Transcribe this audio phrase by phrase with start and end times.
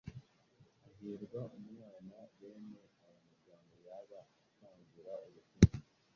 [0.81, 5.87] Hahirwa umwana bene aya magambo yaba akangura urukundo,